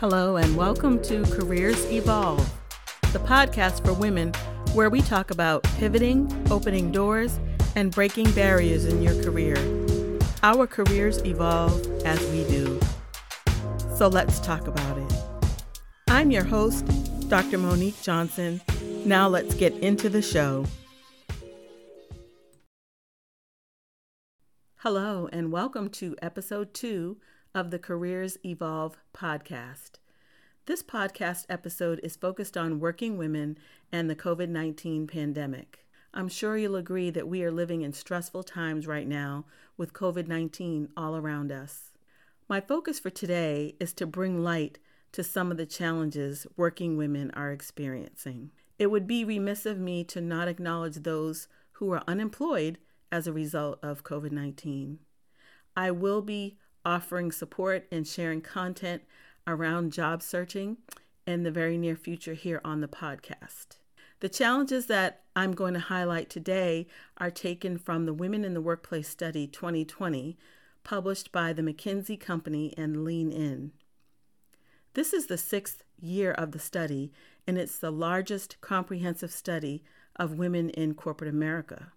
[0.00, 2.48] Hello, and welcome to Careers Evolve,
[3.12, 4.32] the podcast for women
[4.72, 7.40] where we talk about pivoting, opening doors,
[7.74, 9.56] and breaking barriers in your career.
[10.44, 12.78] Our careers evolve as we do.
[13.96, 15.12] So let's talk about it.
[16.06, 16.86] I'm your host,
[17.28, 17.58] Dr.
[17.58, 18.60] Monique Johnson.
[19.04, 20.64] Now let's get into the show.
[24.76, 27.16] Hello, and welcome to episode two
[27.54, 29.92] of the Careers Evolve podcast.
[30.66, 33.56] This podcast episode is focused on working women
[33.90, 35.86] and the COVID 19 pandemic.
[36.12, 40.28] I'm sure you'll agree that we are living in stressful times right now with COVID
[40.28, 41.92] 19 all around us.
[42.48, 44.78] My focus for today is to bring light
[45.12, 48.50] to some of the challenges working women are experiencing.
[48.78, 52.78] It would be remiss of me to not acknowledge those who are unemployed
[53.10, 54.98] as a result of COVID 19.
[55.74, 59.02] I will be offering support and sharing content
[59.46, 60.76] around job searching
[61.26, 63.78] in the very near future here on the podcast.
[64.20, 66.86] The challenges that I'm going to highlight today
[67.18, 70.36] are taken from the Women in the Workplace Study 2020,
[70.82, 73.72] published by the McKinsey Company and Lean In.
[74.94, 77.12] This is the sixth year of the study,
[77.46, 79.84] and it's the largest comprehensive study
[80.16, 81.92] of women in corporate America.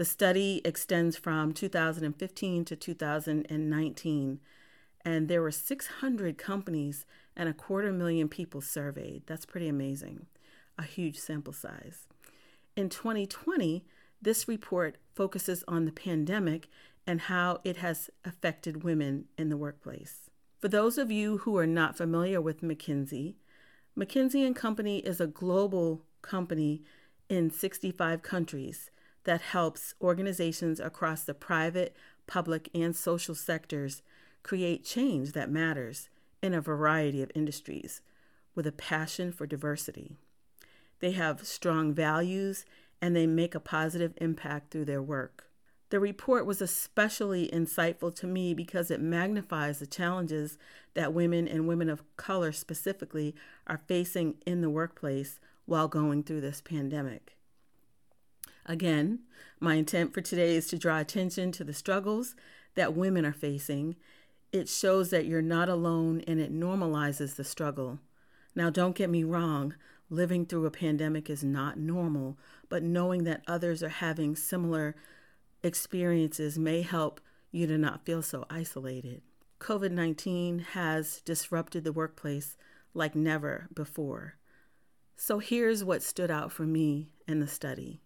[0.00, 4.40] The study extends from 2015 to 2019,
[5.04, 7.04] and there were 600 companies
[7.36, 9.24] and a quarter million people surveyed.
[9.26, 10.24] That's pretty amazing,
[10.78, 12.06] a huge sample size.
[12.74, 13.84] In 2020,
[14.22, 16.70] this report focuses on the pandemic
[17.06, 20.30] and how it has affected women in the workplace.
[20.60, 23.34] For those of you who are not familiar with McKinsey,
[23.98, 26.84] McKinsey and Company is a global company
[27.28, 28.90] in 65 countries
[29.24, 31.94] that helps organizations across the private,
[32.26, 34.02] public, and social sectors
[34.42, 36.08] create change that matters
[36.42, 38.00] in a variety of industries
[38.54, 40.16] with a passion for diversity.
[41.00, 42.64] They have strong values
[43.00, 45.46] and they make a positive impact through their work.
[45.90, 50.56] The report was especially insightful to me because it magnifies the challenges
[50.94, 53.34] that women and women of color specifically
[53.66, 57.36] are facing in the workplace while going through this pandemic.
[58.70, 59.24] Again,
[59.58, 62.36] my intent for today is to draw attention to the struggles
[62.76, 63.96] that women are facing.
[64.52, 67.98] It shows that you're not alone and it normalizes the struggle.
[68.54, 69.74] Now, don't get me wrong,
[70.08, 72.38] living through a pandemic is not normal,
[72.68, 74.94] but knowing that others are having similar
[75.64, 77.20] experiences may help
[77.50, 79.20] you to not feel so isolated.
[79.58, 82.56] COVID 19 has disrupted the workplace
[82.94, 84.36] like never before.
[85.16, 88.00] So here's what stood out for me in the study.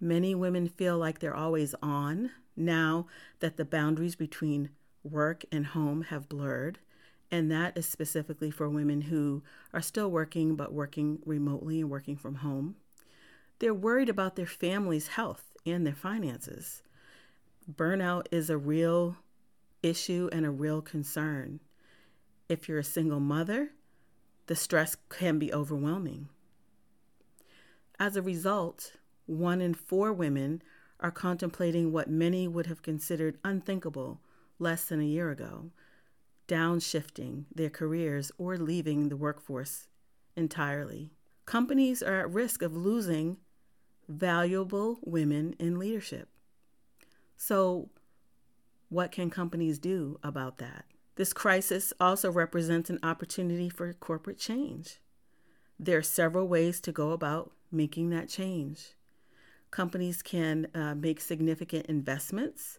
[0.00, 3.06] Many women feel like they're always on now
[3.40, 4.70] that the boundaries between
[5.02, 6.78] work and home have blurred.
[7.30, 12.16] And that is specifically for women who are still working but working remotely and working
[12.16, 12.76] from home.
[13.58, 16.82] They're worried about their family's health and their finances.
[17.70, 19.16] Burnout is a real
[19.82, 21.60] issue and a real concern.
[22.48, 23.70] If you're a single mother,
[24.46, 26.28] the stress can be overwhelming.
[27.98, 28.94] As a result,
[29.30, 30.60] one in four women
[30.98, 34.20] are contemplating what many would have considered unthinkable
[34.58, 35.70] less than a year ago
[36.48, 39.86] downshifting their careers or leaving the workforce
[40.34, 41.12] entirely.
[41.46, 43.36] Companies are at risk of losing
[44.08, 46.28] valuable women in leadership.
[47.36, 47.90] So,
[48.88, 50.86] what can companies do about that?
[51.14, 54.98] This crisis also represents an opportunity for corporate change.
[55.78, 58.94] There are several ways to go about making that change
[59.70, 62.78] companies can uh, make significant investments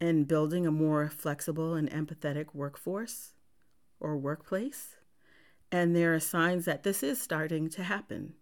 [0.00, 3.34] in building a more flexible and empathetic workforce
[4.00, 4.96] or workplace.
[5.70, 8.34] And there are signs that this is starting to happen.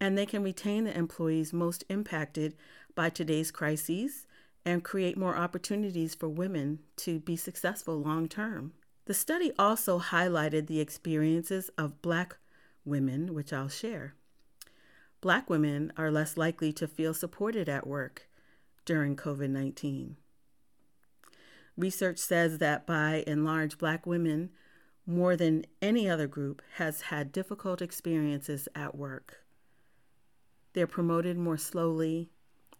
[0.00, 2.54] And they can retain the employees most impacted
[2.94, 4.26] by today's crises
[4.64, 8.72] and create more opportunities for women to be successful long term.
[9.06, 12.36] The study also highlighted the experiences of Black
[12.84, 14.14] women, which I'll share.
[15.22, 18.28] Black women are less likely to feel supported at work
[18.84, 20.16] during COVID 19.
[21.76, 24.50] Research says that by and large, Black women,
[25.06, 29.44] more than any other group, has had difficult experiences at work.
[30.72, 32.30] They're promoted more slowly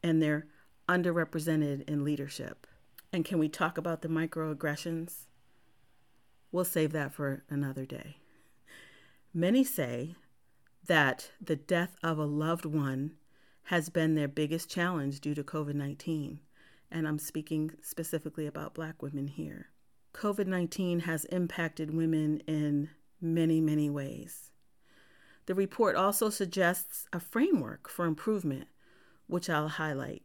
[0.02, 0.48] and they're
[0.88, 2.66] underrepresented in leadership.
[3.12, 5.26] And can we talk about the microaggressions?
[6.50, 8.16] We'll save that for another day.
[9.32, 10.16] Many say
[10.86, 13.12] that the death of a loved one
[13.64, 16.40] has been their biggest challenge due to COVID 19.
[16.90, 19.68] And I'm speaking specifically about Black women here.
[20.14, 22.90] COVID 19 has impacted women in
[23.20, 24.50] many, many ways.
[25.46, 28.68] The report also suggests a framework for improvement,
[29.26, 30.22] which I'll highlight.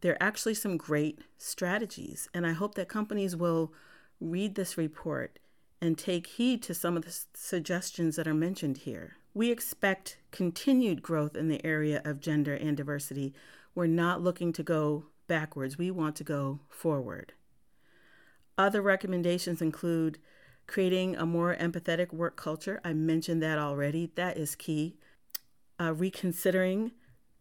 [0.00, 3.72] There are actually some great strategies, and I hope that companies will
[4.18, 5.38] read this report
[5.80, 9.16] and take heed to some of the suggestions that are mentioned here.
[9.32, 13.32] We expect continued growth in the area of gender and diversity.
[13.74, 17.34] We're not looking to go backwards, we want to go forward.
[18.58, 20.18] Other recommendations include
[20.66, 22.80] creating a more empathetic work culture.
[22.84, 24.96] I mentioned that already, that is key.
[25.78, 26.92] Uh, reconsidering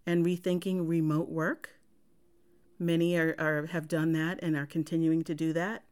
[0.05, 1.71] and rethinking remote work.
[2.77, 5.83] Many are, are, have done that and are continuing to do that.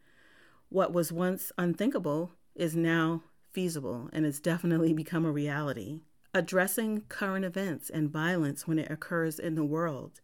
[0.69, 3.23] What was once unthinkable is now
[3.57, 6.01] feasible and has definitely become a reality.
[6.31, 10.21] Addressing current events and violence when it occurs in the world.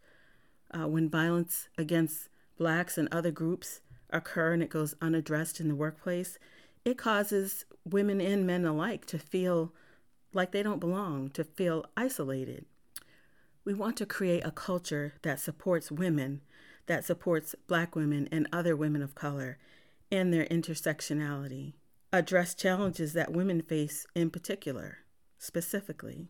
[0.69, 3.81] Uh, when violence against blacks and other groups
[4.11, 6.37] occur and it goes unaddressed in the workplace,
[6.85, 9.73] it causes women and men alike to feel
[10.31, 12.65] like they don't belong, to feel isolated.
[13.65, 16.41] We want to create a culture that supports women,
[16.85, 19.57] that supports black women and other women of color
[20.11, 21.73] and their intersectionality
[22.13, 24.99] address challenges that women face in particular,
[25.39, 26.29] specifically.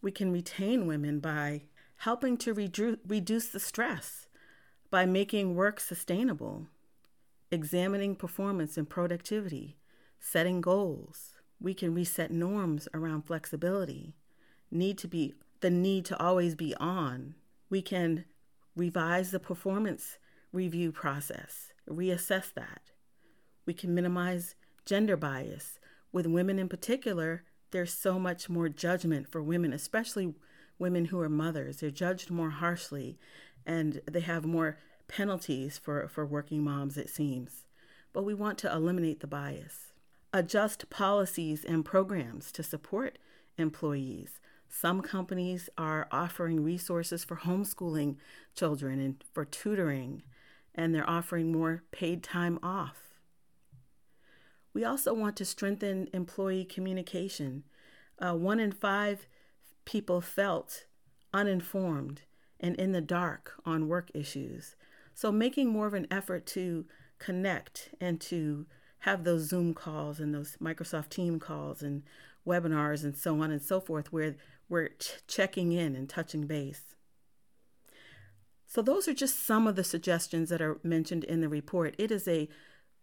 [0.00, 1.62] We can retain women by
[1.96, 4.28] helping to redu- reduce the stress,
[4.88, 6.68] by making work sustainable,
[7.50, 9.78] examining performance and productivity,
[10.20, 11.32] setting goals.
[11.60, 14.14] We can reset norms around flexibility,
[14.70, 17.34] need to be the need to always be on.
[17.68, 18.26] We can
[18.76, 20.18] revise the performance
[20.52, 22.92] review process, reassess that
[23.66, 24.54] we can minimize
[24.86, 25.78] gender bias.
[26.12, 27.42] With women in particular,
[27.72, 30.34] there's so much more judgment for women, especially
[30.78, 31.78] women who are mothers.
[31.78, 33.18] They're judged more harshly
[33.66, 34.78] and they have more
[35.08, 37.66] penalties for, for working moms, it seems.
[38.12, 39.92] But we want to eliminate the bias.
[40.32, 43.18] Adjust policies and programs to support
[43.58, 44.40] employees.
[44.68, 48.16] Some companies are offering resources for homeschooling
[48.54, 50.22] children and for tutoring,
[50.74, 53.05] and they're offering more paid time off
[54.76, 57.64] we also want to strengthen employee communication.
[58.18, 59.26] Uh, one in five
[59.86, 60.84] people felt
[61.32, 62.20] uninformed
[62.60, 64.76] and in the dark on work issues.
[65.14, 66.84] So, making more of an effort to
[67.18, 68.66] connect and to
[68.98, 72.02] have those Zoom calls and those Microsoft Team calls and
[72.46, 74.36] webinars and so on and so forth, where
[74.68, 76.96] we're ch- checking in and touching base.
[78.66, 81.94] So, those are just some of the suggestions that are mentioned in the report.
[81.96, 82.46] It is a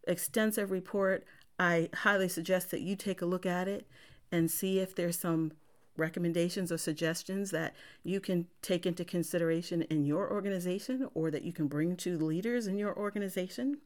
[0.08, 1.26] extensive report.
[1.60, 3.88] I highly suggest that you take a look at it
[4.32, 5.54] and see if there's some
[5.96, 11.54] recommendations or suggestions that you can take into consideration in your organization or that you
[11.54, 13.78] can bring to leaders in your organization.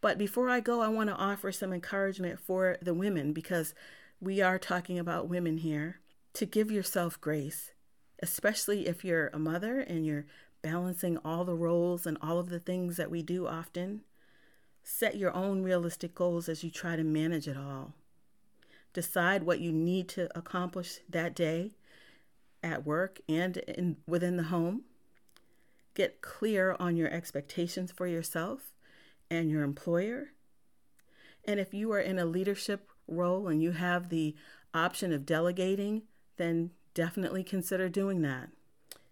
[0.00, 3.74] But before I go, I want to offer some encouragement for the women because
[4.20, 6.00] we are talking about women here
[6.34, 7.72] to give yourself grace,
[8.22, 10.26] especially if you're a mother and you're
[10.62, 14.02] balancing all the roles and all of the things that we do often.
[14.90, 17.92] Set your own realistic goals as you try to manage it all.
[18.94, 21.72] Decide what you need to accomplish that day
[22.62, 24.84] at work and in, within the home.
[25.92, 28.72] Get clear on your expectations for yourself
[29.30, 30.30] and your employer.
[31.44, 34.34] And if you are in a leadership role and you have the
[34.72, 36.04] option of delegating,
[36.38, 38.48] then definitely consider doing that.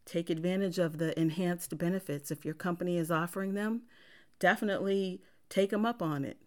[0.07, 3.83] Take advantage of the enhanced benefits if your company is offering them.
[4.39, 6.39] Definitely Take them up on it.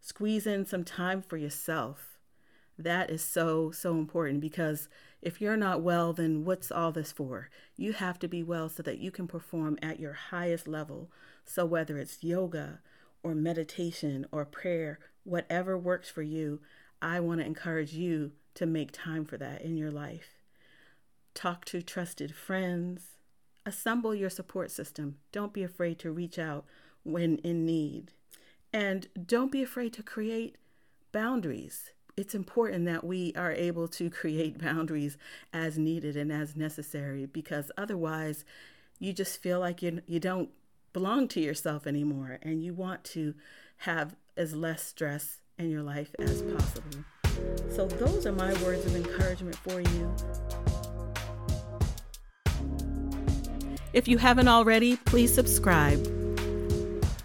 [0.00, 2.18] Squeeze in some time for yourself.
[2.78, 4.88] That is so, so important because
[5.20, 7.50] if you're not well, then what's all this for?
[7.76, 11.10] You have to be well so that you can perform at your highest level.
[11.44, 12.80] So, whether it's yoga
[13.24, 16.60] or meditation or prayer, whatever works for you,
[17.02, 20.44] I want to encourage you to make time for that in your life.
[21.34, 23.18] Talk to trusted friends.
[23.66, 25.16] Assemble your support system.
[25.32, 26.64] Don't be afraid to reach out
[27.04, 28.12] when in need.
[28.72, 30.56] And don't be afraid to create
[31.12, 31.90] boundaries.
[32.16, 35.16] It's important that we are able to create boundaries
[35.52, 38.44] as needed and as necessary because otherwise
[38.98, 40.50] you just feel like you, you don't
[40.92, 43.34] belong to yourself anymore and you want to
[43.78, 47.04] have as less stress in your life as possible.
[47.70, 50.16] So, those are my words of encouragement for you.
[53.92, 56.17] If you haven't already, please subscribe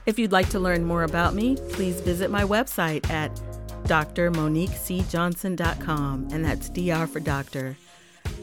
[0.05, 3.33] if you'd like to learn more about me, please visit my website at
[3.85, 7.75] drmoniquecjohnson.com, and that's DR for doctor.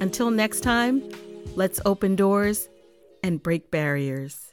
[0.00, 1.02] Until next time,
[1.54, 2.68] let's open doors
[3.22, 4.49] and break barriers.